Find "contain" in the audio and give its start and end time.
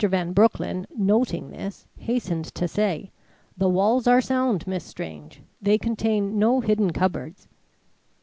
5.77-6.39